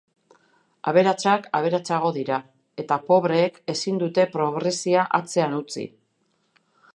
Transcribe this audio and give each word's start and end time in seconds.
Aberatsak 0.91 1.43
aberatsago 1.59 2.09
dira, 2.15 2.39
eta 2.85 2.97
pobreek 3.11 3.59
ezin 3.75 4.01
dute 4.05 4.27
pobrezia 4.37 5.05
atzean 5.21 5.55
utzi. 5.61 5.85